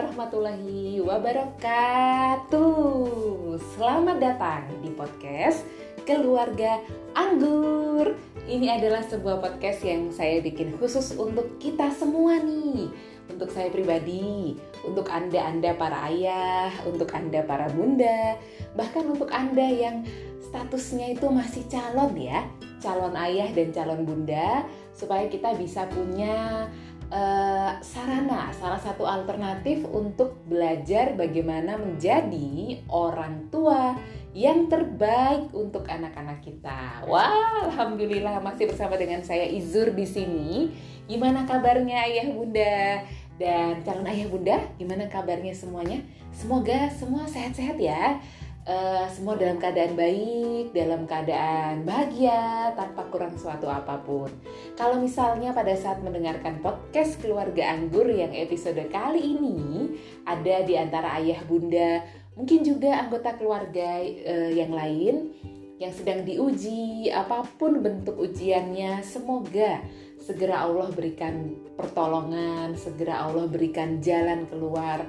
warahmatullahi 0.00 0.96
wabarakatuh. 1.04 2.56
Selamat 3.76 4.16
datang 4.16 4.64
di 4.80 4.88
podcast 4.96 5.60
Keluarga 6.08 6.80
Anggur. 7.12 8.16
Ini 8.48 8.80
adalah 8.80 9.04
sebuah 9.04 9.44
podcast 9.44 9.84
yang 9.84 10.08
saya 10.08 10.40
bikin 10.40 10.72
khusus 10.80 11.12
untuk 11.20 11.60
kita 11.60 11.92
semua 11.92 12.40
nih. 12.40 12.88
Untuk 13.28 13.52
saya 13.52 13.68
pribadi, 13.68 14.56
untuk 14.88 15.04
Anda-anda 15.12 15.76
para 15.76 16.08
ayah, 16.08 16.72
untuk 16.88 17.12
Anda 17.12 17.44
para 17.44 17.68
bunda, 17.68 18.40
bahkan 18.72 19.04
untuk 19.04 19.28
Anda 19.28 19.68
yang 19.68 20.08
statusnya 20.48 21.12
itu 21.12 21.28
masih 21.28 21.68
calon 21.68 22.16
ya, 22.16 22.48
calon 22.80 23.12
ayah 23.20 23.52
dan 23.52 23.68
calon 23.68 24.08
bunda 24.08 24.64
supaya 24.96 25.28
kita 25.28 25.52
bisa 25.60 25.84
punya 25.92 26.64
uh, 27.10 27.72
sarana, 27.82 28.54
salah 28.54 28.78
satu 28.78 29.04
alternatif 29.04 29.84
untuk 29.90 30.40
belajar 30.46 31.18
bagaimana 31.18 31.76
menjadi 31.76 32.80
orang 32.88 33.50
tua 33.50 33.98
yang 34.30 34.70
terbaik 34.70 35.50
untuk 35.50 35.90
anak-anak 35.90 36.38
kita. 36.40 37.02
Wah, 37.10 37.66
alhamdulillah 37.66 38.38
masih 38.40 38.70
bersama 38.70 38.94
dengan 38.94 39.20
saya 39.26 39.44
Izur 39.44 39.90
di 39.90 40.06
sini. 40.06 40.70
Gimana 41.10 41.42
kabarnya 41.42 42.06
ayah 42.06 42.30
bunda 42.30 43.02
dan 43.34 43.82
calon 43.82 44.06
ayah 44.06 44.30
bunda? 44.30 44.56
Gimana 44.78 45.10
kabarnya 45.10 45.50
semuanya? 45.50 45.98
Semoga 46.30 46.86
semua 46.94 47.26
sehat-sehat 47.26 47.74
ya 47.82 48.22
uh, 48.70 49.04
semua 49.10 49.34
dalam 49.34 49.58
keadaan 49.58 49.98
baik, 49.98 50.70
dalam 50.70 51.02
keadaan 51.10 51.82
bahagia, 51.82 52.70
tanpa 52.78 53.02
kurang 53.10 53.34
suatu 53.34 53.66
apa 53.66 53.98
pun. 54.06 54.30
Kalau 54.78 55.02
misalnya 55.02 55.50
pada 55.50 55.74
saat 55.74 55.98
mendengarkan 56.00 56.62
podcast 56.62 57.18
Keluarga 57.18 57.74
Anggur 57.74 58.06
yang 58.06 58.30
episode 58.30 58.80
kali 58.94 59.34
ini 59.34 59.90
ada 60.22 60.62
di 60.62 60.78
antara 60.78 61.18
ayah 61.18 61.42
bunda, 61.44 62.06
mungkin 62.38 62.62
juga 62.62 63.02
anggota 63.02 63.34
keluarga 63.34 63.98
uh, 64.06 64.50
yang 64.54 64.70
lain 64.70 65.34
yang 65.80 65.96
sedang 65.96 66.28
diuji, 66.28 67.08
apa 67.08 67.40
pun 67.56 67.80
bentuk 67.80 68.20
ujiannya, 68.20 69.00
semoga 69.00 69.80
segera 70.20 70.68
Allah 70.68 70.92
berikan 70.92 71.56
pertolongan, 71.72 72.76
segera 72.76 73.24
Allah 73.24 73.48
berikan 73.48 73.96
jalan 74.04 74.44
keluar 74.52 75.08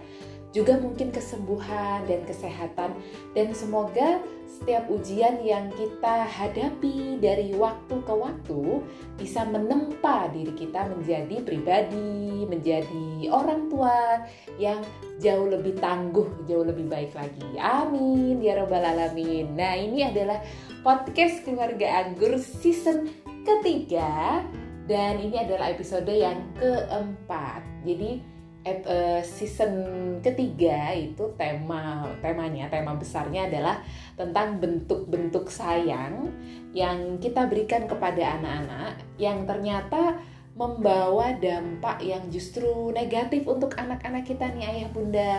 juga 0.51 0.75
mungkin 0.79 1.15
kesembuhan 1.15 2.03
dan 2.07 2.21
kesehatan 2.27 2.91
dan 3.31 3.47
semoga 3.55 4.19
setiap 4.51 4.91
ujian 4.91 5.39
yang 5.47 5.71
kita 5.79 6.27
hadapi 6.27 7.17
dari 7.23 7.55
waktu 7.55 7.95
ke 8.03 8.13
waktu 8.13 8.83
bisa 9.15 9.47
menempa 9.47 10.27
diri 10.35 10.51
kita 10.51 10.91
menjadi 10.91 11.39
pribadi, 11.41 12.43
menjadi 12.45 13.31
orang 13.31 13.71
tua 13.71 14.27
yang 14.59 14.83
jauh 15.23 15.47
lebih 15.47 15.79
tangguh, 15.79 16.27
jauh 16.51 16.67
lebih 16.67 16.85
baik 16.91 17.15
lagi. 17.15 17.47
Amin 17.57 18.43
ya 18.43 18.59
robbal 18.59 18.83
alamin. 18.83 19.55
Nah, 19.55 19.79
ini 19.79 20.03
adalah 20.03 20.43
podcast 20.83 21.47
keluarga 21.47 22.05
anggur 22.05 22.35
season 22.37 23.07
ketiga 23.47 24.43
dan 24.85 25.17
ini 25.23 25.41
adalah 25.41 25.71
episode 25.71 26.11
yang 26.11 26.43
keempat. 26.59 27.63
Jadi 27.87 28.40
uh, 28.65 29.21
season 29.25 29.73
ketiga 30.21 30.93
itu 30.93 31.33
tema 31.37 32.05
temanya 32.21 32.69
tema 32.69 32.93
besarnya 32.93 33.49
adalah 33.49 33.81
tentang 34.13 34.61
bentuk-bentuk 34.61 35.49
sayang 35.49 36.29
yang 36.71 37.17
kita 37.17 37.49
berikan 37.49 37.89
kepada 37.89 38.37
anak-anak 38.37 39.01
yang 39.17 39.43
ternyata 39.49 40.21
membawa 40.51 41.31
dampak 41.39 42.03
yang 42.03 42.27
justru 42.27 42.91
negatif 42.91 43.47
untuk 43.47 43.71
anak-anak 43.79 44.27
kita 44.27 44.51
nih 44.51 44.67
ayah 44.67 44.89
bunda. 44.91 45.33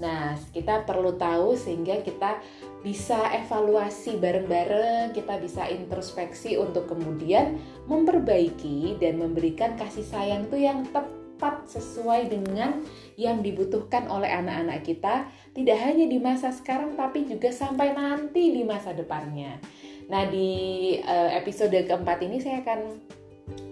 Nah, 0.00 0.34
kita 0.54 0.86
perlu 0.88 1.18
tahu 1.18 1.54
sehingga 1.58 2.00
kita 2.00 2.40
bisa 2.80 3.20
evaluasi 3.36 4.18
bareng-bareng, 4.18 5.14
kita 5.14 5.38
bisa 5.42 5.66
introspeksi 5.66 6.56
untuk 6.58 6.90
kemudian 6.90 7.58
memperbaiki 7.90 8.96
dan 9.02 9.18
memberikan 9.20 9.74
kasih 9.76 10.06
sayang 10.06 10.48
itu 10.48 10.62
yang 10.62 10.86
tepat 10.88 11.21
tepat 11.42 11.66
sesuai 11.74 12.30
dengan 12.30 12.86
yang 13.18 13.42
dibutuhkan 13.42 14.06
oleh 14.06 14.30
anak-anak 14.30 14.86
kita, 14.86 15.26
tidak 15.58 15.74
hanya 15.82 16.06
di 16.06 16.22
masa 16.22 16.54
sekarang 16.54 16.94
tapi 16.94 17.26
juga 17.26 17.50
sampai 17.50 17.90
nanti 17.90 18.54
di 18.54 18.62
masa 18.62 18.94
depannya. 18.94 19.58
Nah, 20.06 20.30
di 20.30 20.94
uh, 21.02 21.34
episode 21.34 21.74
keempat 21.74 22.22
ini 22.22 22.38
saya 22.38 22.62
akan 22.62 22.80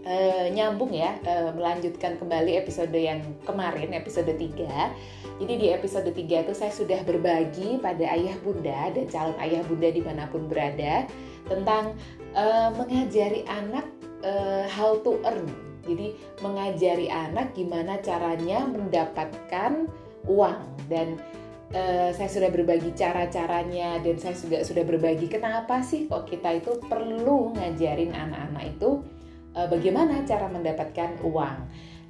uh, 0.02 0.46
nyambung 0.50 0.90
ya, 0.90 1.14
uh, 1.22 1.54
melanjutkan 1.54 2.18
kembali 2.18 2.58
episode 2.58 2.90
yang 2.90 3.22
kemarin, 3.46 3.94
episode 3.94 4.34
3. 4.34 5.38
Jadi 5.38 5.54
di 5.54 5.70
episode 5.70 6.10
3 6.10 6.18
itu 6.18 6.52
saya 6.58 6.74
sudah 6.74 7.06
berbagi 7.06 7.78
pada 7.78 8.02
ayah 8.18 8.34
bunda 8.42 8.90
dan 8.90 9.06
calon 9.06 9.38
ayah 9.38 9.62
bunda 9.62 9.94
di 9.94 10.02
mana 10.02 10.26
pun 10.26 10.50
berada 10.50 11.06
tentang 11.46 11.94
uh, 12.34 12.74
mengajari 12.74 13.46
anak 13.46 13.86
uh, 14.26 14.66
how 14.66 14.98
to 15.06 15.22
earn 15.22 15.69
jadi 15.84 16.16
mengajari 16.44 17.08
anak 17.08 17.52
gimana 17.56 17.98
caranya 18.00 18.64
mendapatkan 18.64 19.88
uang 20.28 20.60
dan 20.90 21.16
uh, 21.72 22.10
saya 22.12 22.28
sudah 22.28 22.50
berbagi 22.52 22.92
cara-caranya 22.92 24.02
dan 24.02 24.16
saya 24.20 24.34
juga 24.36 24.62
sudah 24.62 24.84
berbagi 24.84 25.26
kenapa 25.30 25.80
sih 25.80 26.06
kok 26.10 26.28
kita 26.28 26.60
itu 26.60 26.76
perlu 26.86 27.56
ngajarin 27.56 28.12
anak-anak 28.12 28.64
itu 28.76 29.00
uh, 29.54 29.66
bagaimana 29.70 30.22
cara 30.26 30.46
mendapatkan 30.50 31.18
uang. 31.24 31.58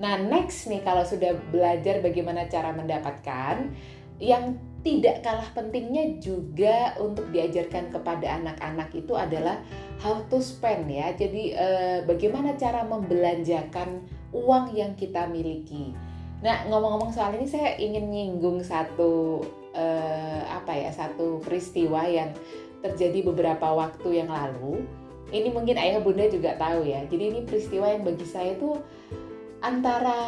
Nah, 0.01 0.17
next 0.17 0.65
nih 0.65 0.81
kalau 0.81 1.05
sudah 1.05 1.37
belajar 1.53 2.01
bagaimana 2.01 2.49
cara 2.49 2.73
mendapatkan 2.73 3.69
yang 4.17 4.57
tidak 4.81 5.21
kalah 5.21 5.49
pentingnya 5.53 6.17
juga 6.25 6.97
untuk 6.97 7.29
diajarkan 7.29 7.93
kepada 7.93 8.41
anak-anak 8.41 8.89
itu 8.97 9.13
adalah 9.13 9.61
how 10.01 10.25
to 10.33 10.41
spend 10.41 10.89
ya. 10.89 11.13
Jadi 11.13 11.53
eh, 11.53 11.99
bagaimana 12.09 12.57
cara 12.57 12.81
membelanjakan 12.89 14.01
uang 14.33 14.73
yang 14.73 14.97
kita 14.97 15.29
miliki. 15.29 15.93
Nah 16.41 16.65
ngomong-ngomong 16.73 17.13
soal 17.13 17.37
ini 17.37 17.45
saya 17.45 17.77
ingin 17.77 18.09
nyinggung 18.09 18.65
satu 18.65 19.45
eh, 19.77 20.43
apa 20.49 20.73
ya 20.73 20.89
satu 20.89 21.45
peristiwa 21.45 22.09
yang 22.09 22.33
terjadi 22.81 23.21
beberapa 23.21 23.77
waktu 23.77 24.25
yang 24.25 24.33
lalu. 24.33 24.81
Ini 25.31 25.53
mungkin 25.53 25.79
ayah 25.79 26.01
bunda 26.03 26.27
juga 26.27 26.57
tahu 26.57 26.89
ya. 26.89 27.05
Jadi 27.07 27.25
ini 27.37 27.41
peristiwa 27.45 27.87
yang 27.87 28.03
bagi 28.03 28.27
saya 28.27 28.57
itu 28.57 28.75
antara 29.61 30.19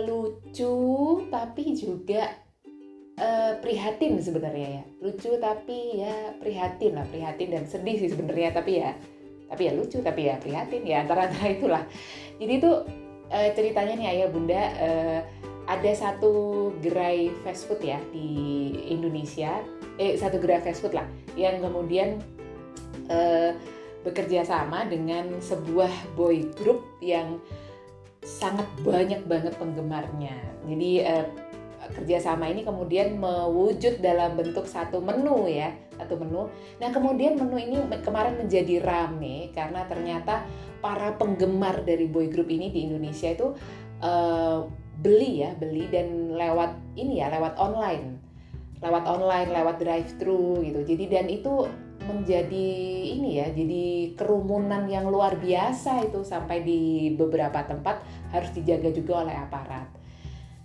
lucu 0.00 0.80
tapi 1.28 1.76
juga 1.76 2.42
uh, 3.18 3.52
prihatin 3.60 4.20
sebenarnya 4.20 4.68
ya. 4.80 4.84
Lucu 5.02 5.36
tapi 5.40 6.00
ya 6.00 6.36
prihatin 6.38 6.96
lah 6.96 7.06
prihatin 7.08 7.48
dan 7.52 7.64
sedih 7.66 7.96
sih 7.98 8.10
sebenarnya 8.12 8.54
tapi 8.54 8.80
ya 8.80 8.94
tapi 9.52 9.68
ya 9.68 9.72
lucu 9.76 10.00
tapi 10.00 10.32
ya 10.32 10.40
prihatin 10.40 10.82
ya 10.86 11.04
antara 11.04 11.28
antara 11.28 11.48
itulah. 11.52 11.84
Jadi 12.40 12.52
itu 12.56 12.70
uh, 13.28 13.48
ceritanya 13.52 13.94
nih 13.98 14.08
ayah 14.18 14.28
bunda 14.32 14.62
uh, 14.80 15.20
ada 15.68 15.92
satu 15.94 16.32
gerai 16.82 17.30
fast 17.46 17.70
food 17.70 17.84
ya 17.84 18.00
di 18.10 18.72
Indonesia. 18.88 19.60
Eh 20.00 20.16
satu 20.16 20.40
gerai 20.40 20.64
fast 20.64 20.80
food 20.80 20.96
lah 20.96 21.06
yang 21.36 21.60
kemudian 21.60 22.18
uh, 23.12 23.52
bekerja 24.02 24.42
sama 24.42 24.82
dengan 24.90 25.30
sebuah 25.38 25.90
boy 26.18 26.50
group 26.58 26.82
yang 26.98 27.38
sangat 28.22 28.66
banyak 28.82 29.22
banget 29.26 29.54
penggemarnya. 29.58 30.34
Jadi 30.66 30.92
uh, 31.06 31.26
kerjasama 31.90 32.46
ini 32.46 32.62
kemudian 32.62 33.18
mewujud 33.18 33.98
dalam 33.98 34.38
bentuk 34.38 34.70
satu 34.70 35.02
menu 35.02 35.50
ya 35.50 35.74
satu 35.98 36.14
menu. 36.18 36.46
Nah 36.78 36.90
kemudian 36.94 37.34
menu 37.34 37.58
ini 37.58 37.76
kemarin 38.02 38.38
menjadi 38.38 38.82
rame 38.82 39.50
karena 39.50 39.86
ternyata 39.90 40.46
para 40.78 41.14
penggemar 41.18 41.82
dari 41.82 42.06
boy 42.06 42.30
group 42.30 42.50
ini 42.50 42.70
di 42.70 42.86
Indonesia 42.86 43.30
itu 43.30 43.54
uh, 44.02 44.66
beli 45.02 45.42
ya 45.42 45.54
beli 45.58 45.90
dan 45.90 46.34
lewat 46.34 46.78
ini 46.94 47.22
ya 47.22 47.30
lewat 47.30 47.58
online. 47.58 48.18
Lewat 48.82 49.06
online 49.06 49.50
lewat 49.50 49.76
drive 49.78 50.10
thru 50.18 50.58
gitu. 50.62 50.82
Jadi 50.82 51.04
dan 51.06 51.26
itu 51.30 51.66
menjadi 52.02 52.68
ini 53.14 53.38
ya 53.38 53.46
jadi 53.54 54.14
kerumunan 54.18 54.90
yang 54.90 55.06
luar 55.06 55.38
biasa 55.38 56.02
itu 56.10 56.26
sampai 56.26 56.66
di 56.66 57.14
beberapa 57.14 57.62
tempat 57.62 58.02
harus 58.34 58.50
dijaga 58.50 58.90
juga 58.90 59.22
oleh 59.22 59.38
aparat. 59.38 59.86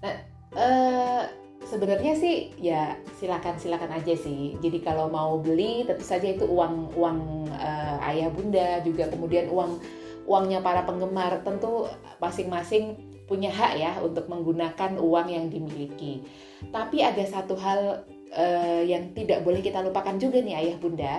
Nah 0.02 0.37
uh, 0.58 1.24
sebenarnya 1.64 2.18
sih 2.18 2.52
ya 2.58 2.98
silakan 3.22 3.56
silakan 3.62 3.94
aja 3.94 4.18
sih. 4.18 4.58
Jadi 4.58 4.82
kalau 4.82 5.08
mau 5.08 5.38
beli 5.38 5.86
tentu 5.86 6.04
saja 6.04 6.28
itu 6.34 6.44
uang 6.50 6.98
uang 6.98 7.20
uh, 7.54 7.98
ayah 8.10 8.34
bunda 8.34 8.82
juga 8.82 9.08
kemudian 9.08 9.48
uang 9.54 9.80
uangnya 10.28 10.60
para 10.60 10.84
penggemar 10.84 11.40
tentu 11.46 11.88
masing-masing 12.20 13.00
punya 13.28 13.52
hak 13.52 13.74
ya 13.76 13.92
untuk 14.00 14.28
menggunakan 14.32 15.00
uang 15.00 15.28
yang 15.32 15.46
dimiliki. 15.52 16.24
Tapi 16.72 17.04
ada 17.04 17.24
satu 17.28 17.56
hal 17.60 18.08
uh, 18.32 18.82
yang 18.84 19.12
tidak 19.12 19.44
boleh 19.44 19.60
kita 19.60 19.84
lupakan 19.84 20.16
juga 20.16 20.40
nih 20.40 20.56
ayah 20.56 20.78
bunda. 20.80 21.16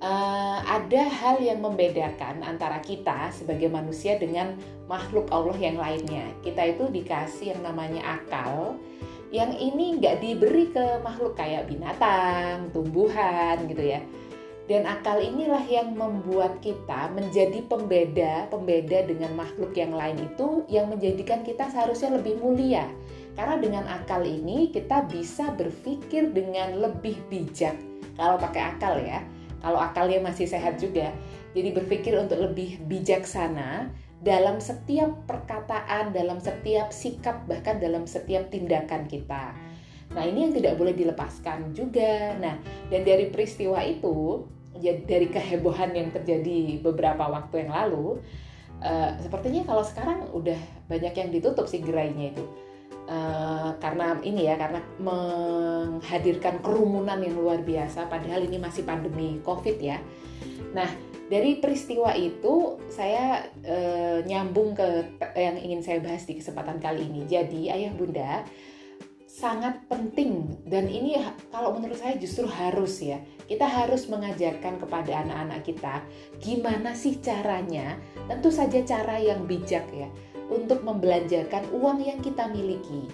Uh, 0.00 0.64
ada 0.64 1.12
hal 1.12 1.44
yang 1.44 1.60
membedakan 1.60 2.40
antara 2.40 2.80
kita 2.80 3.28
sebagai 3.36 3.68
manusia 3.68 4.16
dengan 4.16 4.56
makhluk 4.88 5.28
Allah 5.28 5.56
yang 5.60 5.76
lainnya. 5.76 6.24
Kita 6.40 6.72
itu 6.72 6.88
dikasih 6.88 7.52
yang 7.52 7.60
namanya 7.60 8.16
akal 8.16 8.80
yang 9.30 9.54
ini 9.54 9.98
nggak 10.02 10.18
diberi 10.18 10.74
ke 10.74 10.98
makhluk 11.06 11.38
kayak 11.38 11.70
binatang, 11.70 12.66
tumbuhan 12.74 13.62
gitu 13.70 13.94
ya. 13.94 14.02
Dan 14.66 14.86
akal 14.86 15.18
inilah 15.18 15.66
yang 15.66 15.98
membuat 15.98 16.62
kita 16.62 17.10
menjadi 17.10 17.58
pembeda, 17.66 18.46
pembeda 18.50 19.02
dengan 19.02 19.34
makhluk 19.34 19.74
yang 19.74 19.94
lain 19.94 20.18
itu 20.30 20.62
yang 20.70 20.86
menjadikan 20.90 21.42
kita 21.42 21.66
seharusnya 21.70 22.18
lebih 22.18 22.38
mulia. 22.38 22.86
Karena 23.34 23.58
dengan 23.58 23.84
akal 23.90 24.22
ini 24.22 24.70
kita 24.70 25.10
bisa 25.10 25.50
berpikir 25.58 26.30
dengan 26.30 26.78
lebih 26.78 27.18
bijak. 27.30 27.74
Kalau 28.14 28.38
pakai 28.38 28.62
akal 28.62 29.02
ya, 29.02 29.26
kalau 29.60 29.80
akalnya 29.80 30.20
masih 30.20 30.48
sehat 30.48 30.80
juga. 30.80 31.12
Jadi 31.56 31.72
berpikir 31.76 32.16
untuk 32.16 32.40
lebih 32.40 32.80
bijaksana 32.88 33.92
dalam 34.20 34.60
setiap 34.60 35.24
perkataan, 35.24 36.12
dalam 36.12 36.36
setiap 36.40 36.92
sikap, 36.92 37.48
bahkan 37.48 37.80
dalam 37.80 38.04
setiap 38.04 38.52
tindakan 38.52 39.08
kita. 39.08 39.56
Nah, 40.10 40.22
ini 40.26 40.50
yang 40.50 40.54
tidak 40.54 40.74
boleh 40.76 40.92
dilepaskan 40.92 41.72
juga. 41.72 42.36
Nah, 42.36 42.60
dan 42.92 43.02
dari 43.06 43.30
peristiwa 43.30 43.80
itu, 43.80 44.44
ya 44.76 44.98
dari 45.06 45.30
kehebohan 45.30 45.96
yang 45.96 46.12
terjadi 46.12 46.82
beberapa 46.84 47.30
waktu 47.30 47.66
yang 47.66 47.72
lalu, 47.72 48.20
uh, 48.82 49.16
sepertinya 49.22 49.64
kalau 49.64 49.84
sekarang 49.86 50.28
udah 50.34 50.58
banyak 50.90 51.14
yang 51.14 51.30
ditutup 51.30 51.64
sih 51.70 51.80
gerainya 51.80 52.36
itu. 52.36 52.44
Uh, 53.10 53.74
karena 53.82 54.14
ini 54.22 54.46
ya 54.46 54.54
karena 54.54 54.78
menghadirkan 55.02 56.62
kerumunan 56.62 57.18
yang 57.18 57.34
luar 57.34 57.58
biasa 57.58 58.06
padahal 58.06 58.46
ini 58.46 58.54
masih 58.54 58.86
pandemi 58.86 59.42
covid 59.42 59.82
ya. 59.82 59.98
Nah 60.70 60.86
dari 61.26 61.58
peristiwa 61.58 62.14
itu 62.14 62.78
saya 62.86 63.50
uh, 63.66 64.22
nyambung 64.22 64.78
ke 64.78 65.18
yang 65.34 65.58
ingin 65.58 65.82
saya 65.82 65.98
bahas 65.98 66.22
di 66.22 66.38
kesempatan 66.38 66.78
kali 66.78 67.10
ini. 67.10 67.26
Jadi 67.26 67.66
ayah 67.74 67.90
bunda 67.90 68.46
sangat 69.26 69.90
penting. 69.90 70.62
Dan 70.62 70.86
ini 70.86 71.18
kalau 71.50 71.74
menurut 71.74 71.98
saya 71.98 72.14
justru 72.14 72.46
harus 72.46 73.02
ya. 73.02 73.18
Kita 73.50 73.66
harus 73.66 74.06
mengajarkan 74.06 74.78
kepada 74.78 75.26
anak-anak 75.26 75.66
kita 75.66 76.06
gimana 76.38 76.94
sih 76.94 77.18
caranya. 77.18 77.98
Tentu 78.30 78.54
saja 78.54 78.78
cara 78.86 79.18
yang 79.18 79.50
bijak 79.50 79.86
ya 79.90 80.06
untuk 80.50 80.82
membelanjakan 80.82 81.70
uang 81.70 82.02
yang 82.02 82.18
kita 82.18 82.50
miliki. 82.50 83.06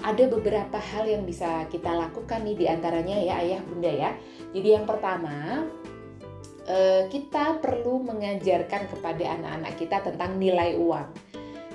Ada 0.00 0.30
beberapa 0.30 0.78
hal 0.78 1.10
yang 1.10 1.26
bisa 1.26 1.66
kita 1.66 1.90
lakukan 1.90 2.46
nih 2.46 2.56
di 2.56 2.66
antaranya 2.70 3.16
ya 3.18 3.34
ayah 3.42 3.60
bunda 3.66 3.90
ya. 3.90 4.10
Jadi 4.54 4.68
yang 4.70 4.86
pertama 4.86 5.66
eh, 6.68 7.10
kita 7.10 7.58
perlu 7.58 8.06
mengajarkan 8.06 8.86
kepada 8.86 9.24
anak-anak 9.40 9.72
kita 9.74 9.96
tentang 10.06 10.38
nilai 10.38 10.78
uang. 10.78 11.08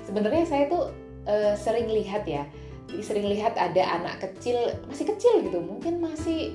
Sebenarnya 0.08 0.44
saya 0.48 0.64
tuh 0.72 0.88
eh, 1.28 1.54
sering 1.60 1.92
lihat 1.92 2.24
ya 2.24 2.48
sering 3.00 3.24
lihat 3.24 3.56
ada 3.56 3.80
anak 3.88 4.20
kecil 4.20 4.68
masih 4.84 5.08
kecil 5.16 5.40
gitu 5.40 5.64
mungkin 5.64 6.04
masih 6.04 6.52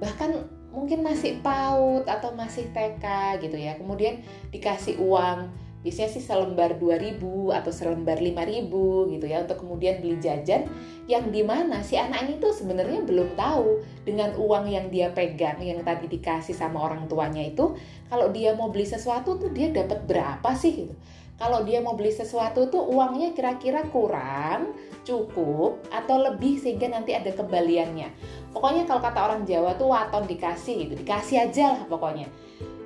bahkan 0.00 0.48
mungkin 0.72 1.02
masih 1.02 1.42
PAUD 1.42 2.06
atau 2.06 2.30
masih 2.36 2.70
TK 2.70 3.04
gitu 3.42 3.56
ya. 3.58 3.74
Kemudian 3.76 4.22
dikasih 4.54 5.00
uang 5.02 5.50
biasanya 5.80 6.10
sih 6.10 6.24
selembar 6.24 6.74
2000 6.76 7.22
atau 7.54 7.70
selembar 7.70 8.18
5000 8.18 9.14
gitu 9.14 9.26
ya 9.30 9.46
untuk 9.46 9.62
kemudian 9.62 10.02
beli 10.02 10.18
jajan 10.18 10.66
yang 11.06 11.30
di 11.30 11.46
mana 11.46 11.80
si 11.86 11.94
anak 11.94 12.26
ini 12.26 12.42
tuh 12.42 12.50
sebenarnya 12.50 13.06
belum 13.06 13.38
tahu 13.38 13.80
dengan 14.02 14.34
uang 14.34 14.66
yang 14.66 14.90
dia 14.90 15.14
pegang 15.14 15.62
yang 15.62 15.80
tadi 15.86 16.10
dikasih 16.10 16.52
sama 16.52 16.82
orang 16.82 17.06
tuanya 17.06 17.46
itu 17.46 17.78
kalau 18.10 18.28
dia 18.34 18.58
mau 18.58 18.74
beli 18.74 18.84
sesuatu 18.84 19.38
tuh 19.38 19.54
dia 19.54 19.70
dapat 19.70 20.02
berapa 20.04 20.50
sih 20.58 20.72
gitu 20.86 20.94
kalau 21.38 21.62
dia 21.62 21.78
mau 21.78 21.94
beli 21.94 22.10
sesuatu 22.10 22.66
tuh 22.66 22.82
uangnya 22.82 23.30
kira-kira 23.30 23.86
kurang, 23.94 24.74
cukup, 25.06 25.78
atau 25.94 26.18
lebih 26.18 26.58
sehingga 26.58 26.90
nanti 26.90 27.14
ada 27.14 27.30
kembaliannya. 27.30 28.10
Pokoknya 28.50 28.90
kalau 28.90 28.98
kata 28.98 29.20
orang 29.22 29.46
Jawa 29.46 29.78
tuh 29.78 29.86
waton 29.86 30.26
dikasih 30.26 30.82
gitu, 30.82 30.98
dikasih 30.98 31.46
aja 31.46 31.78
lah 31.78 31.82
pokoknya. 31.86 32.26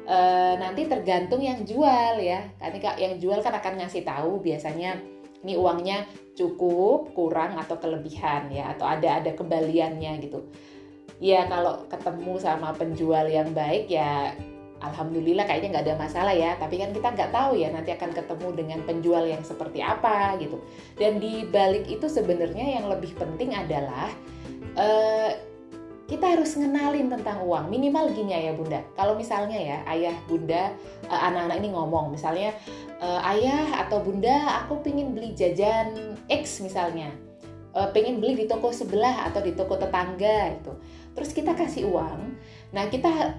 E, 0.02 0.18
nanti 0.58 0.86
tergantung 0.90 1.40
yang 1.42 1.62
jual 1.62 2.18
ya. 2.18 2.46
Karena 2.58 2.94
yang 2.98 3.14
jual 3.18 3.38
kan 3.40 3.54
akan 3.56 3.84
ngasih 3.84 4.02
tahu 4.02 4.42
biasanya 4.42 4.98
ini 5.42 5.58
uangnya 5.58 6.06
cukup, 6.38 7.14
kurang 7.14 7.58
atau 7.58 7.76
kelebihan 7.78 8.50
ya, 8.50 8.72
atau 8.74 8.86
ada 8.86 9.22
ada 9.22 9.30
kembaliannya 9.34 10.22
gitu. 10.22 10.46
Ya 11.22 11.46
kalau 11.46 11.86
ketemu 11.86 12.34
sama 12.42 12.74
penjual 12.74 13.30
yang 13.30 13.54
baik 13.54 13.86
ya 13.86 14.34
alhamdulillah 14.82 15.46
kayaknya 15.46 15.78
nggak 15.78 15.86
ada 15.86 15.96
masalah 15.96 16.34
ya 16.34 16.58
tapi 16.58 16.82
kan 16.82 16.90
kita 16.90 17.14
nggak 17.14 17.30
tahu 17.30 17.54
ya 17.54 17.70
nanti 17.70 17.94
akan 17.94 18.10
ketemu 18.10 18.48
dengan 18.52 18.80
penjual 18.82 19.24
yang 19.24 19.42
seperti 19.46 19.78
apa 19.78 20.36
gitu 20.42 20.58
dan 20.98 21.22
di 21.22 21.46
balik 21.48 21.86
itu 21.86 22.10
sebenarnya 22.10 22.82
yang 22.82 22.90
lebih 22.90 23.14
penting 23.14 23.54
adalah 23.54 24.10
uh, 24.74 25.30
kita 26.12 26.36
harus 26.36 26.60
ngenalin 26.60 27.08
tentang 27.08 27.40
uang. 27.40 27.72
Minimal 27.72 28.12
gini 28.12 28.36
ya 28.36 28.52
bunda. 28.52 28.84
Kalau 28.92 29.16
misalnya 29.16 29.56
ya 29.56 29.80
ayah 29.88 30.12
bunda 30.28 30.68
uh, 31.08 31.20
anak-anak 31.32 31.56
ini 31.64 31.68
ngomong 31.72 32.12
misalnya 32.12 32.52
uh, 33.00 33.24
ayah 33.32 33.88
atau 33.88 34.04
bunda 34.04 34.60
aku 34.60 34.84
pingin 34.84 35.16
beli 35.16 35.32
jajan 35.32 36.20
X 36.28 36.60
misalnya. 36.60 37.08
Uh, 37.72 37.88
pengen 37.96 38.20
beli 38.20 38.36
di 38.36 38.44
toko 38.44 38.68
sebelah 38.68 39.32
atau 39.32 39.40
di 39.40 39.56
toko 39.56 39.80
tetangga 39.80 40.52
itu 40.52 40.76
terus 41.16 41.32
kita 41.32 41.56
kasih 41.56 41.88
uang. 41.88 42.36
Nah 42.76 42.84
kita 42.92 43.32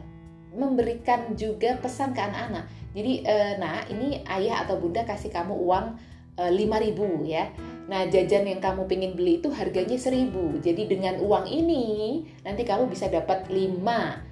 memberikan 0.58 1.38
juga 1.38 1.78
pesan 1.78 2.18
ke 2.18 2.22
anak-anak. 2.26 2.66
Jadi, 2.94 3.26
nah 3.58 3.82
ini 3.90 4.22
ayah 4.22 4.62
atau 4.62 4.78
bunda 4.78 5.02
kasih 5.02 5.34
kamu 5.34 5.58
uang 5.58 5.98
eh, 5.98 6.13
5000 6.38 7.30
ya. 7.30 7.46
Nah, 7.84 8.08
jajan 8.08 8.48
yang 8.48 8.64
kamu 8.64 8.88
pengen 8.88 9.14
beli 9.14 9.44
itu 9.44 9.52
harganya 9.54 9.98
1000. 10.00 10.64
Jadi 10.64 10.88
dengan 10.90 11.20
uang 11.22 11.46
ini 11.46 12.24
nanti 12.42 12.64
kamu 12.64 12.90
bisa 12.90 13.12
dapat 13.12 13.46
5 13.52 14.24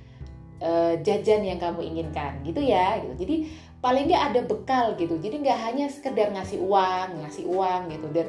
e, 0.58 0.72
eh, 0.72 0.94
jajan 1.04 1.46
yang 1.46 1.60
kamu 1.62 1.84
inginkan 1.94 2.42
gitu 2.42 2.64
ya. 2.64 2.98
Gitu. 3.04 3.14
Jadi 3.28 3.36
paling 3.84 4.10
nggak 4.10 4.24
ada 4.34 4.42
bekal 4.48 4.86
gitu. 4.98 5.20
Jadi 5.20 5.46
nggak 5.46 5.60
hanya 5.62 5.86
sekedar 5.92 6.32
ngasih 6.34 6.64
uang, 6.64 7.22
ngasih 7.22 7.46
uang 7.46 7.82
gitu 7.92 8.08
dan 8.16 8.28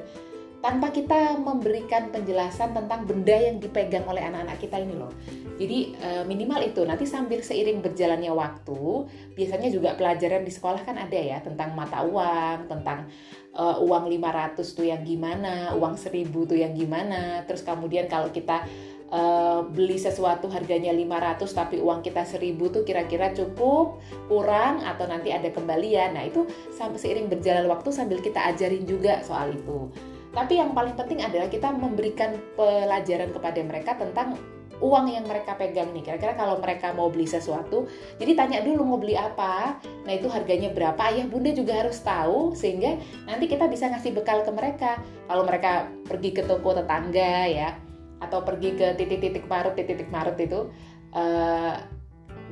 tanpa 0.63 0.95
kita 0.95 1.43
memberikan 1.43 2.15
penjelasan 2.15 2.71
tentang 2.71 3.03
benda 3.03 3.35
yang 3.35 3.59
dipegang 3.59 4.07
oleh 4.07 4.23
anak-anak 4.23 4.63
kita 4.63 4.79
ini 4.79 4.95
loh. 4.95 5.11
Jadi 5.59 5.79
eh, 5.99 6.23
minimal 6.23 6.63
itu 6.63 6.87
nanti 6.87 7.03
sambil 7.03 7.43
seiring 7.43 7.83
berjalannya 7.83 8.31
waktu, 8.31 9.11
biasanya 9.35 9.69
juga 9.75 9.99
pelajaran 9.99 10.47
di 10.47 10.55
sekolah 10.55 10.87
kan 10.87 10.97
ada 11.03 11.19
ya 11.19 11.43
tentang 11.43 11.75
mata 11.75 12.07
uang, 12.07 12.71
tentang 12.71 13.11
uh, 13.57 13.77
uang 13.81 14.09
500 14.09 14.63
tuh 14.63 14.87
yang 14.89 15.03
gimana, 15.05 15.77
uang 15.77 15.97
1000 15.97 16.31
tuh 16.31 16.59
yang 16.59 16.73
gimana. 16.73 17.45
Terus 17.45 17.63
kemudian 17.65 18.09
kalau 18.09 18.33
kita 18.33 18.65
uh, 19.13 19.61
beli 19.69 20.01
sesuatu 20.01 20.49
harganya 20.49 20.91
500 20.91 21.45
tapi 21.53 21.77
uang 21.79 22.01
kita 22.01 22.25
1000 22.25 22.57
tuh 22.73 22.83
kira-kira 22.83 23.37
cukup, 23.37 24.01
kurang 24.27 24.81
atau 24.83 25.05
nanti 25.07 25.31
ada 25.31 25.53
kembalian. 25.53 26.17
Nah, 26.17 26.25
itu 26.27 26.49
sampai 26.73 26.99
seiring 26.99 27.29
berjalan 27.29 27.69
waktu 27.69 27.93
sambil 27.93 28.19
kita 28.25 28.41
ajarin 28.53 28.89
juga 28.89 29.21
soal 29.23 29.53
itu. 29.53 29.93
Tapi 30.33 30.57
yang 30.57 30.73
paling 30.73 30.97
penting 30.97 31.21
adalah 31.21 31.49
kita 31.53 31.69
memberikan 31.71 32.41
pelajaran 32.57 33.31
kepada 33.37 33.61
mereka 33.61 33.93
tentang 34.01 34.41
uang 34.83 35.07
yang 35.15 35.25
mereka 35.25 35.55
pegang 35.55 35.95
nih. 35.95 36.03
Kira-kira 36.03 36.35
kalau 36.35 36.59
mereka 36.59 36.91
mau 36.91 37.07
beli 37.09 37.25
sesuatu, 37.25 37.87
jadi 38.19 38.35
tanya 38.35 38.59
dulu 38.67 38.83
mau 38.83 38.99
beli 38.99 39.15
apa. 39.15 39.79
Nah, 40.03 40.13
itu 40.13 40.27
harganya 40.27 40.75
berapa? 40.75 40.99
Ayah 40.99 41.31
Bunda 41.31 41.55
juga 41.55 41.79
harus 41.79 42.03
tahu 42.03 42.53
sehingga 42.59 42.99
nanti 43.25 43.47
kita 43.47 43.71
bisa 43.71 43.87
ngasih 43.89 44.13
bekal 44.13 44.43
ke 44.43 44.51
mereka. 44.51 44.99
Kalau 45.31 45.47
mereka 45.47 45.89
pergi 46.05 46.35
ke 46.35 46.43
toko 46.45 46.75
tetangga 46.75 47.47
ya 47.47 47.71
atau 48.19 48.43
pergi 48.43 48.75
ke 48.75 48.99
titik-titik 48.99 49.47
marut, 49.47 49.79
titik-titik 49.79 50.11
marut 50.11 50.39
itu 50.39 50.71
uh, 51.15 51.75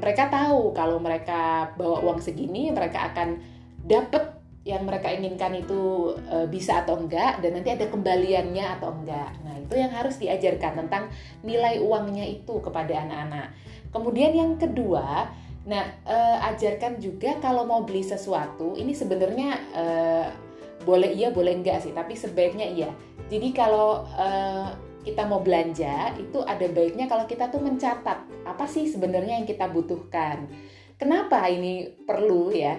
mereka 0.00 0.32
tahu 0.32 0.72
kalau 0.72 0.96
mereka 1.02 1.74
bawa 1.76 2.00
uang 2.06 2.22
segini, 2.22 2.72
mereka 2.72 3.12
akan 3.12 3.42
dapat 3.84 4.39
yang 4.60 4.84
mereka 4.84 5.08
inginkan 5.08 5.56
itu 5.56 6.12
e, 6.28 6.44
bisa 6.52 6.84
atau 6.84 7.00
enggak 7.00 7.40
dan 7.40 7.56
nanti 7.56 7.72
ada 7.72 7.88
kembaliannya 7.88 8.66
atau 8.76 8.92
enggak. 8.92 9.32
Nah, 9.40 9.56
itu 9.56 9.74
yang 9.80 9.88
harus 9.88 10.20
diajarkan 10.20 10.84
tentang 10.84 11.08
nilai 11.40 11.80
uangnya 11.80 12.28
itu 12.28 12.60
kepada 12.60 12.92
anak-anak. 12.92 13.56
Kemudian 13.88 14.36
yang 14.36 14.52
kedua, 14.60 15.32
nah 15.64 15.84
e, 16.04 16.16
ajarkan 16.52 17.00
juga 17.00 17.40
kalau 17.40 17.64
mau 17.64 17.88
beli 17.88 18.04
sesuatu, 18.04 18.76
ini 18.76 18.92
sebenarnya 18.92 19.50
e, 19.72 19.84
boleh 20.84 21.08
iya 21.16 21.32
boleh 21.32 21.56
enggak 21.56 21.80
sih, 21.80 21.96
tapi 21.96 22.12
sebaiknya 22.12 22.68
iya. 22.68 22.92
Jadi 23.32 23.56
kalau 23.56 24.04
e, 24.12 24.28
kita 25.00 25.24
mau 25.24 25.40
belanja 25.40 26.12
itu 26.20 26.44
ada 26.44 26.68
baiknya 26.68 27.08
kalau 27.08 27.24
kita 27.24 27.48
tuh 27.48 27.64
mencatat 27.64 28.44
apa 28.44 28.64
sih 28.68 28.84
sebenarnya 28.84 29.40
yang 29.40 29.48
kita 29.48 29.72
butuhkan. 29.72 30.44
Kenapa 31.00 31.48
ini 31.48 31.88
perlu 32.04 32.52
ya? 32.52 32.76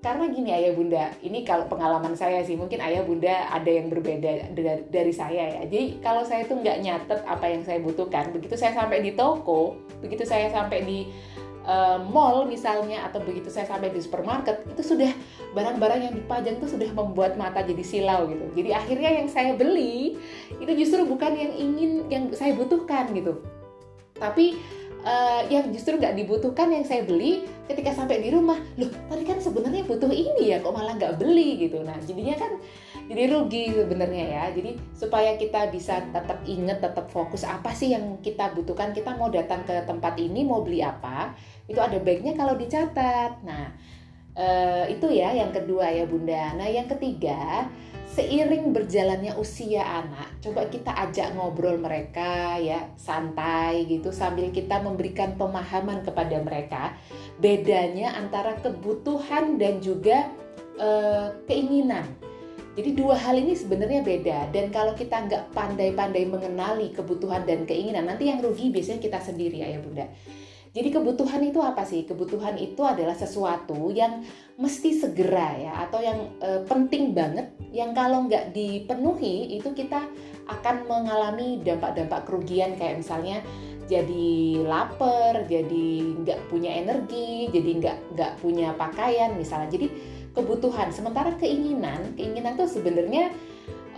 Karena 0.00 0.32
gini 0.32 0.48
ayah 0.56 0.72
bunda 0.72 1.12
ini 1.20 1.44
kalau 1.44 1.68
pengalaman 1.68 2.16
saya 2.16 2.40
sih 2.40 2.56
mungkin 2.56 2.80
ayah 2.80 3.04
bunda 3.04 3.52
ada 3.52 3.68
yang 3.68 3.92
berbeda 3.92 4.56
dari, 4.88 5.12
saya 5.12 5.60
ya 5.60 5.62
jadi 5.68 6.00
kalau 6.00 6.24
saya 6.24 6.48
tuh 6.48 6.56
nggak 6.56 6.80
nyatet 6.80 7.20
apa 7.28 7.44
yang 7.44 7.62
saya 7.68 7.84
butuhkan 7.84 8.32
begitu 8.32 8.56
saya 8.56 8.72
sampai 8.72 9.04
di 9.04 9.12
toko 9.12 9.76
begitu 10.00 10.24
saya 10.24 10.48
sampai 10.48 10.88
di 10.88 10.98
uh, 11.68 12.00
mall 12.08 12.48
misalnya 12.48 13.04
atau 13.04 13.20
begitu 13.20 13.52
saya 13.52 13.68
sampai 13.68 13.92
di 13.92 14.00
supermarket 14.00 14.64
itu 14.72 14.96
sudah 14.96 15.12
barang-barang 15.52 16.00
yang 16.08 16.14
dipajang 16.16 16.56
itu 16.56 16.66
sudah 16.72 16.88
membuat 16.96 17.34
mata 17.36 17.60
jadi 17.60 17.84
silau 17.84 18.30
gitu. 18.30 18.46
Jadi 18.56 18.70
akhirnya 18.70 19.10
yang 19.20 19.28
saya 19.28 19.52
beli 19.58 20.16
itu 20.56 20.72
justru 20.78 21.04
bukan 21.04 21.32
yang 21.34 21.52
ingin 21.52 21.90
yang 22.08 22.24
saya 22.32 22.54
butuhkan 22.54 23.10
gitu. 23.12 23.42
Tapi 24.16 24.56
uh, 25.04 25.42
yang 25.48 25.68
justru 25.72 25.96
nggak 25.96 26.16
dibutuhkan 26.16 26.72
yang 26.72 26.84
saya 26.84 27.04
beli 27.04 27.46
ketika 27.68 27.94
sampai 27.94 28.20
di 28.20 28.32
rumah. 28.32 28.58
Loh 28.76 28.90
tadi 29.08 29.24
kan 29.24 29.38
sebenarnya 29.40 29.84
butuh 29.86 30.10
ini 30.10 30.52
ya 30.52 30.60
kok 30.60 30.74
malah 30.74 30.96
nggak 30.96 31.20
beli 31.20 31.60
gitu. 31.60 31.80
Nah 31.84 31.96
jadinya 32.04 32.36
kan 32.36 32.52
jadi 33.10 33.32
rugi 33.32 33.74
sebenarnya 33.74 34.24
ya. 34.30 34.44
Jadi 34.52 34.70
supaya 34.92 35.34
kita 35.36 35.70
bisa 35.72 36.04
tetap 36.10 36.40
inget 36.44 36.78
tetap 36.82 37.08
fokus 37.08 37.46
apa 37.46 37.72
sih 37.72 37.92
yang 37.92 38.20
kita 38.20 38.52
butuhkan 38.52 38.92
kita 38.92 39.16
mau 39.16 39.28
datang 39.28 39.64
ke 39.64 39.74
tempat 39.84 40.16
ini 40.20 40.44
mau 40.46 40.62
beli 40.64 40.84
apa 40.84 41.34
itu 41.70 41.78
ada 41.78 41.96
baiknya 42.00 42.34
kalau 42.34 42.58
dicatat. 42.58 43.40
Nah 43.46 43.72
uh, 44.36 44.84
itu 44.90 45.06
ya 45.10 45.34
yang 45.34 45.50
kedua 45.50 45.90
ya 45.90 46.04
bunda. 46.06 46.54
Nah 46.54 46.68
yang 46.68 46.86
ketiga 46.86 47.66
seiring 48.10 48.74
berjalannya 48.74 49.38
usia 49.38 49.86
anak 49.86 50.42
coba 50.42 50.66
kita 50.66 50.90
ajak 50.90 51.30
ngobrol 51.38 51.78
mereka 51.78 52.58
ya 52.58 52.90
santai 52.98 53.86
gitu 53.86 54.10
sambil 54.10 54.50
kita 54.50 54.82
memberikan 54.82 55.38
pemahaman 55.38 56.02
kepada 56.02 56.36
mereka. 56.42 56.82
Bedanya 57.38 58.18
antara 58.18 58.58
kebutuhan 58.58 59.56
dan 59.56 59.78
juga 59.78 60.26
uh, 60.76 61.32
keinginan. 61.46 62.04
Jadi 62.78 62.94
dua 62.94 63.18
hal 63.18 63.34
ini 63.34 63.52
sebenarnya 63.58 64.00
beda. 64.00 64.38
Dan 64.54 64.70
kalau 64.70 64.94
kita 64.94 65.26
nggak 65.26 65.52
pandai-pandai 65.52 66.24
mengenali 66.24 66.94
kebutuhan 66.94 67.42
dan 67.42 67.66
keinginan 67.66 68.06
nanti 68.06 68.30
yang 68.30 68.38
rugi 68.38 68.70
biasanya 68.70 69.02
kita 69.02 69.18
sendiri 69.18 69.60
ayah 69.60 69.82
bunda. 69.82 70.06
Jadi 70.70 70.88
kebutuhan 70.94 71.42
itu 71.42 71.58
apa 71.58 71.82
sih? 71.82 72.06
Kebutuhan 72.06 72.54
itu 72.54 72.78
adalah 72.86 73.18
sesuatu 73.18 73.90
yang 73.90 74.22
mesti 74.54 74.94
segera 74.94 75.58
ya 75.58 75.72
atau 75.82 75.98
yang 75.98 76.30
e, 76.38 76.62
penting 76.70 77.10
banget 77.10 77.50
yang 77.74 77.90
kalau 77.90 78.30
nggak 78.30 78.54
dipenuhi 78.54 79.58
itu 79.58 79.74
kita 79.74 80.06
akan 80.46 80.86
mengalami 80.86 81.58
dampak-dampak 81.66 82.22
kerugian 82.22 82.78
kayak 82.78 83.02
misalnya 83.02 83.42
jadi 83.90 84.62
lapar, 84.62 85.50
jadi 85.50 86.14
nggak 86.22 86.46
punya 86.46 86.78
energi, 86.78 87.50
jadi 87.50 87.70
nggak 87.82 87.98
nggak 88.14 88.32
punya 88.38 88.70
pakaian 88.78 89.34
misalnya. 89.34 89.66
Jadi 89.74 89.90
kebutuhan. 90.30 90.94
Sementara 90.94 91.34
keinginan, 91.34 92.14
keinginan 92.14 92.54
tuh 92.54 92.70
sebenarnya 92.70 93.34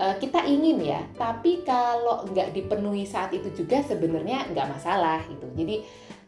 uh, 0.00 0.17
kita 0.17 0.49
ingin 0.49 0.81
ya, 0.81 1.05
tapi 1.21 1.61
kalau 1.69 2.25
nggak 2.25 2.57
dipenuhi 2.57 3.05
saat 3.05 3.37
itu 3.37 3.52
juga 3.52 3.85
sebenarnya 3.85 4.49
nggak 4.57 4.81
masalah 4.81 5.21
gitu. 5.29 5.45
Jadi 5.52 5.85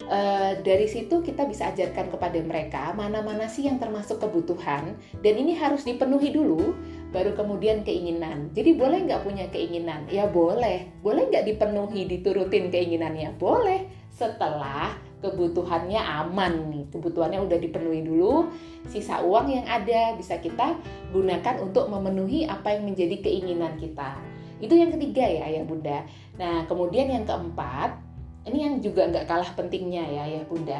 uh, 0.08 0.52
dari 0.60 0.86
situ 0.88 1.20
kita 1.20 1.48
bisa 1.48 1.70
ajarkan 1.72 2.12
kepada 2.12 2.38
mereka 2.40 2.92
mana-mana 2.92 3.48
sih 3.48 3.68
yang 3.68 3.80
termasuk 3.80 4.20
kebutuhan 4.20 4.96
dan 5.20 5.34
ini 5.34 5.56
harus 5.56 5.84
dipenuhi 5.84 6.32
dulu, 6.32 6.72
baru 7.10 7.36
kemudian 7.36 7.82
keinginan. 7.86 8.52
Jadi 8.52 8.76
boleh 8.76 9.04
nggak 9.04 9.22
punya 9.22 9.46
keinginan? 9.52 10.08
Ya 10.08 10.28
boleh. 10.28 10.90
Boleh 11.00 11.28
nggak 11.28 11.46
dipenuhi, 11.48 12.08
diturutin 12.08 12.72
keinginannya? 12.72 13.36
Boleh. 13.36 13.86
Setelah 14.14 14.94
kebutuhannya 15.24 15.96
aman 15.96 16.68
nih 16.68 16.84
kebutuhannya 16.92 17.40
udah 17.48 17.56
dipenuhi 17.56 18.04
dulu 18.04 18.52
sisa 18.92 19.24
uang 19.24 19.48
yang 19.48 19.64
ada 19.64 20.12
bisa 20.20 20.36
kita 20.36 20.76
gunakan 21.16 21.64
untuk 21.64 21.88
memenuhi 21.88 22.44
apa 22.44 22.76
yang 22.76 22.84
menjadi 22.84 23.24
keinginan 23.24 23.80
kita 23.80 24.20
itu 24.60 24.76
yang 24.76 24.92
ketiga 24.92 25.24
ya 25.24 25.48
ayah 25.48 25.64
bunda 25.64 26.04
nah 26.36 26.68
kemudian 26.68 27.08
yang 27.08 27.24
keempat 27.24 27.96
ini 28.44 28.58
yang 28.64 28.74
juga 28.80 29.08
nggak 29.08 29.26
kalah 29.26 29.50
pentingnya 29.56 30.04
ya 30.04 30.22
ayah 30.28 30.44
bunda 30.48 30.78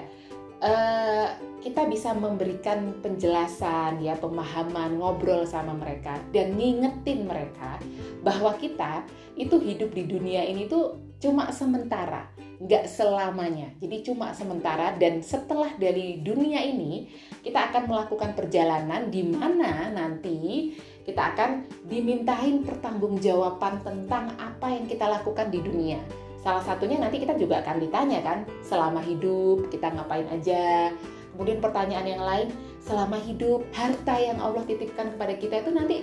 uh, 0.65 1.29
kita 1.65 1.89
bisa 1.89 2.13
memberikan 2.13 3.01
penjelasan 3.01 4.05
ya 4.05 4.17
pemahaman 4.21 5.01
ngobrol 5.01 5.49
sama 5.49 5.73
mereka 5.73 6.21
dan 6.33 6.57
ngingetin 6.57 7.25
mereka 7.25 7.81
bahwa 8.21 8.53
kita 8.61 9.05
itu 9.37 9.57
hidup 9.61 9.93
di 9.97 10.05
dunia 10.05 10.45
ini 10.45 10.69
tuh 10.69 11.01
cuma 11.21 11.49
sementara 11.49 12.29
nggak 12.65 12.87
selamanya. 12.87 13.75
Jadi 13.83 14.07
cuma 14.07 14.31
sementara 14.31 14.95
dan 14.95 15.21
setelah 15.21 15.75
dari 15.75 16.23
dunia 16.23 16.63
ini 16.63 17.11
kita 17.43 17.73
akan 17.73 17.91
melakukan 17.91 18.33
perjalanan 18.33 19.11
di 19.11 19.27
mana 19.27 19.91
nanti 19.91 20.73
kita 21.05 21.35
akan 21.35 21.69
dimintain 21.85 22.65
pertanggungjawaban 22.65 23.85
tentang 23.85 24.33
apa 24.41 24.73
yang 24.73 24.89
kita 24.89 25.05
lakukan 25.05 25.51
di 25.51 25.61
dunia. 25.61 26.01
Salah 26.45 26.61
satunya 26.61 27.01
nanti 27.01 27.25
kita 27.25 27.41
juga 27.41 27.65
akan 27.65 27.81
ditanya 27.81 28.21
kan, 28.21 28.45
selama 28.61 29.01
hidup 29.01 29.73
kita 29.73 29.89
ngapain 29.89 30.29
aja. 30.29 30.93
Kemudian 31.33 31.65
pertanyaan 31.65 32.05
yang 32.05 32.21
lain, 32.23 32.49
selama 32.85 33.17
hidup 33.17 33.65
harta 33.73 34.15
yang 34.21 34.37
Allah 34.45 34.61
titipkan 34.69 35.17
kepada 35.17 35.35
kita 35.41 35.65
itu 35.65 35.71
nanti 35.73 35.97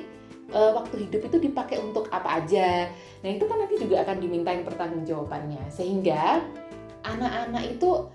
uh, 0.49 0.73
waktu 0.75 1.07
hidup 1.07 1.29
itu 1.29 1.37
dipakai 1.45 1.77
untuk 1.77 2.09
apa 2.09 2.41
aja. 2.41 2.89
Nah, 3.21 3.29
itu 3.29 3.45
kan 3.45 3.61
nanti 3.61 3.77
juga 3.77 4.01
akan 4.01 4.17
dimintain 4.17 4.65
pertanggungjawabannya. 4.65 5.61
Sehingga 5.69 6.41
anak-anak 7.05 7.77
itu 7.77 8.09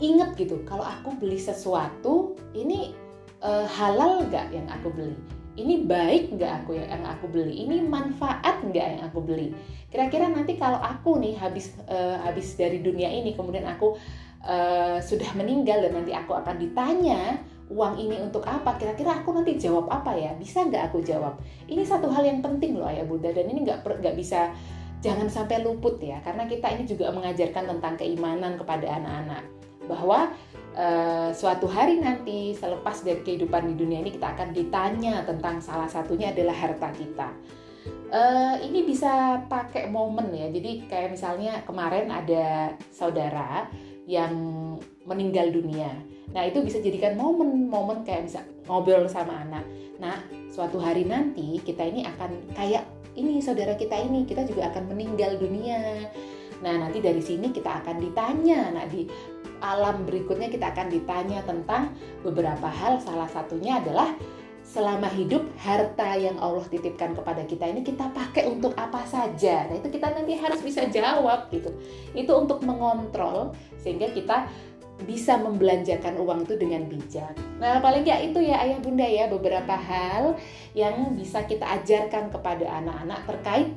inget 0.00 0.40
gitu, 0.40 0.64
kalau 0.64 0.88
aku 0.88 1.20
beli 1.20 1.36
sesuatu, 1.36 2.32
ini 2.56 2.96
uh, 3.44 3.68
halal 3.68 4.24
nggak 4.24 4.56
yang 4.56 4.66
aku 4.72 4.88
beli? 4.88 5.14
Ini 5.58 5.82
baik 5.90 6.38
nggak 6.38 6.52
aku 6.62 6.78
yang 6.78 7.02
aku 7.02 7.26
beli? 7.26 7.66
Ini 7.66 7.82
manfaat 7.82 8.62
nggak 8.62 8.86
yang 8.94 9.02
aku 9.10 9.18
beli? 9.26 9.50
Kira-kira 9.90 10.30
nanti 10.30 10.54
kalau 10.54 10.78
aku 10.78 11.18
nih 11.18 11.34
habis 11.34 11.74
uh, 11.90 12.22
habis 12.22 12.54
dari 12.54 12.78
dunia 12.78 13.10
ini, 13.10 13.34
kemudian 13.34 13.66
aku 13.66 13.98
uh, 14.46 15.02
sudah 15.02 15.34
meninggal 15.34 15.82
dan 15.82 15.98
nanti 15.98 16.14
aku 16.14 16.38
akan 16.38 16.62
ditanya 16.62 17.42
uang 17.74 17.98
ini 17.98 18.22
untuk 18.22 18.46
apa? 18.46 18.78
Kira-kira 18.78 19.18
aku 19.18 19.34
nanti 19.34 19.58
jawab 19.58 19.90
apa 19.90 20.14
ya? 20.14 20.30
Bisa 20.38 20.62
nggak 20.62 20.94
aku 20.94 21.02
jawab? 21.02 21.42
Ini 21.66 21.82
satu 21.82 22.06
hal 22.06 22.22
yang 22.22 22.38
penting 22.38 22.78
loh 22.78 22.86
ayah 22.86 23.02
Bunda 23.02 23.34
dan 23.34 23.50
ini 23.50 23.66
nggak 23.66 23.82
nggak 23.82 24.14
bisa 24.14 24.54
jangan 24.98 25.30
sampai 25.30 25.62
luput 25.62 25.98
ya 26.02 26.18
karena 26.26 26.46
kita 26.50 26.74
ini 26.74 26.82
juga 26.82 27.14
mengajarkan 27.14 27.70
tentang 27.70 27.94
keimanan 27.94 28.58
kepada 28.58 28.98
anak-anak 28.98 29.46
bahwa 29.88 30.28
uh, 30.74 31.30
suatu 31.32 31.70
hari 31.70 32.02
nanti 32.02 32.52
selepas 32.52 33.00
dari 33.06 33.22
kehidupan 33.22 33.72
di 33.72 33.74
dunia 33.78 34.02
ini 34.02 34.12
kita 34.12 34.34
akan 34.34 34.52
ditanya 34.52 35.24
tentang 35.24 35.62
salah 35.62 35.88
satunya 35.88 36.34
adalah 36.34 36.56
harta 36.56 36.88
kita. 36.92 37.28
Uh, 38.08 38.56
ini 38.64 38.84
bisa 38.88 39.44
pakai 39.48 39.88
momen 39.88 40.32
ya. 40.32 40.48
Jadi 40.48 40.88
kayak 40.88 41.12
misalnya 41.12 41.64
kemarin 41.64 42.08
ada 42.08 42.76
saudara 42.92 43.68
yang 44.08 44.32
meninggal 45.04 45.52
dunia 45.52 45.92
Nah 46.32 46.42
itu 46.44 46.60
bisa 46.60 46.78
jadikan 46.80 47.16
momen-momen 47.16 48.04
kayak 48.04 48.28
bisa 48.28 48.40
ngobrol 48.68 49.08
sama 49.08 49.44
anak. 49.44 49.64
Nah 49.96 50.20
suatu 50.52 50.76
hari 50.76 51.08
nanti 51.08 51.60
kita 51.64 51.88
ini 51.88 52.04
akan 52.04 52.52
kayak 52.52 52.84
ini 53.16 53.40
saudara 53.40 53.74
kita 53.74 53.96
ini 53.96 54.28
kita 54.28 54.44
juga 54.44 54.68
akan 54.68 54.92
meninggal 54.92 55.40
dunia. 55.40 56.04
Nah 56.60 56.74
nanti 56.84 57.00
dari 57.00 57.22
sini 57.24 57.48
kita 57.48 57.80
akan 57.84 57.96
ditanya. 58.02 58.76
Nah 58.76 58.84
di 58.84 59.08
alam 59.60 60.06
berikutnya 60.06 60.48
kita 60.50 60.70
akan 60.74 60.86
ditanya 60.90 61.40
tentang 61.46 61.94
beberapa 62.22 62.66
hal. 62.66 63.02
Salah 63.02 63.28
satunya 63.30 63.78
adalah 63.78 64.14
selama 64.68 65.08
hidup 65.08 65.48
harta 65.56 66.12
yang 66.20 66.36
Allah 66.36 66.60
titipkan 66.68 67.16
kepada 67.16 67.40
kita 67.48 67.64
ini 67.72 67.80
kita 67.80 68.12
pakai 68.12 68.44
untuk 68.52 68.76
apa 68.76 69.00
saja. 69.08 69.64
Nah, 69.64 69.80
itu 69.80 69.88
kita 69.88 70.12
nanti 70.12 70.36
harus 70.36 70.60
bisa 70.60 70.84
jawab 70.92 71.48
gitu. 71.48 71.72
Itu 72.12 72.36
untuk 72.36 72.60
mengontrol 72.60 73.56
sehingga 73.80 74.12
kita 74.12 74.44
bisa 75.06 75.38
membelanjakan 75.38 76.18
uang 76.18 76.44
itu 76.44 76.54
dengan 76.58 76.84
bijak. 76.90 77.32
Nah, 77.62 77.78
paling 77.78 78.02
nggak 78.02 78.34
itu 78.34 78.50
ya 78.50 78.60
ayah 78.66 78.78
bunda 78.82 79.06
ya 79.06 79.30
beberapa 79.30 79.72
hal 79.72 80.34
yang 80.74 81.14
bisa 81.14 81.46
kita 81.46 81.64
ajarkan 81.80 82.34
kepada 82.34 82.66
anak-anak 82.82 83.20
terkait 83.24 83.68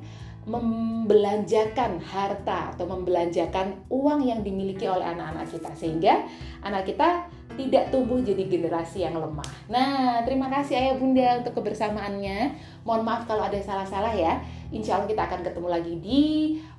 membelanjakan 0.51 2.03
harta 2.03 2.75
atau 2.75 2.83
membelanjakan 2.83 3.87
uang 3.87 4.27
yang 4.27 4.43
dimiliki 4.43 4.83
oleh 4.83 5.07
anak-anak 5.07 5.47
kita 5.47 5.71
sehingga 5.71 6.27
anak 6.59 6.83
kita 6.91 7.31
tidak 7.55 7.91
tumbuh 7.91 8.19
jadi 8.19 8.47
generasi 8.47 9.03
yang 9.03 9.19
lemah. 9.19 9.47
Nah, 9.67 10.23
terima 10.23 10.47
kasih 10.47 10.75
ayah 10.75 10.95
bunda 10.95 11.43
untuk 11.43 11.59
kebersamaannya. 11.59 12.55
Mohon 12.87 13.03
maaf 13.03 13.21
kalau 13.27 13.43
ada 13.43 13.59
salah-salah 13.59 14.11
ya. 14.15 14.39
Insya 14.71 14.99
Allah 14.99 15.11
kita 15.11 15.23
akan 15.27 15.41
ketemu 15.43 15.67
lagi 15.67 15.93
di 15.99 16.21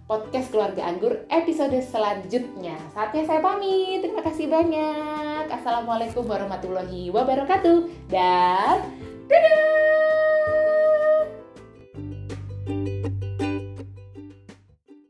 podcast 0.08 0.48
Keluarga 0.48 0.88
Anggur 0.88 1.28
episode 1.28 1.76
selanjutnya. 1.84 2.76
Saatnya 2.96 3.24
saya 3.28 3.40
pamit. 3.44 4.00
Terima 4.00 4.24
kasih 4.24 4.48
banyak. 4.48 5.48
Assalamualaikum 5.52 6.24
warahmatullahi 6.24 7.12
wabarakatuh. 7.12 8.08
Dan 8.08 8.76
dadah! 9.28 10.21